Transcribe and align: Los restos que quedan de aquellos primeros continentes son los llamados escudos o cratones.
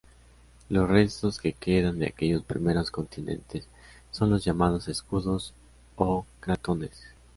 Los 0.69 0.89
restos 0.89 1.37
que 1.39 1.53
quedan 1.53 1.99
de 1.99 2.07
aquellos 2.07 2.41
primeros 2.43 2.89
continentes 2.89 3.67
son 4.09 4.31
los 4.31 4.43
llamados 4.43 4.87
escudos 4.87 5.53
o 5.95 6.25
cratones. 6.39 7.03